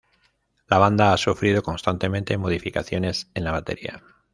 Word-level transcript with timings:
La 0.67 0.79
banda 0.79 1.13
ha 1.13 1.17
sufrido 1.17 1.61
constantemente 1.61 2.35
modificaciones 2.35 3.29
en 3.35 3.43
la 3.43 3.51
batería. 3.51 4.01